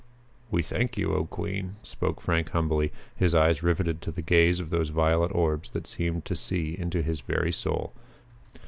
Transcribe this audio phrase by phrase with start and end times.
[0.49, 4.71] "We thank you, oh, Queen," spoke Frank humbly, his eyes rivetted to the gaze of
[4.71, 7.93] those violet orbs that seemed to see into his very soul.